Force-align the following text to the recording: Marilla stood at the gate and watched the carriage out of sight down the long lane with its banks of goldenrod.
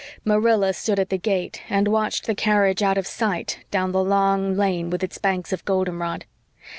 Marilla 0.25 0.73
stood 0.73 0.97
at 0.97 1.09
the 1.09 1.17
gate 1.19 1.61
and 1.69 1.87
watched 1.87 2.25
the 2.25 2.33
carriage 2.33 2.81
out 2.81 2.97
of 2.97 3.05
sight 3.05 3.59
down 3.69 3.91
the 3.91 4.03
long 4.03 4.57
lane 4.57 4.89
with 4.89 5.03
its 5.03 5.19
banks 5.19 5.53
of 5.53 5.63
goldenrod. 5.63 6.25